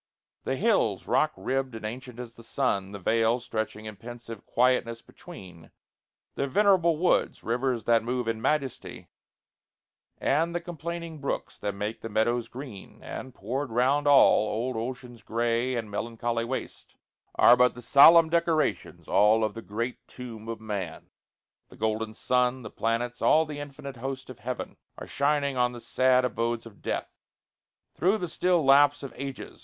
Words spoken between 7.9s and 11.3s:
move In majesty, and the complaining